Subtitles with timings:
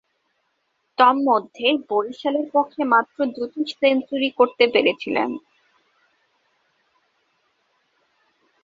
[0.97, 5.29] তন্মধ্যে, বরিশালের পক্ষে মাত্র দুইটি সেঞ্চুরি করতে পেরেছিলেন।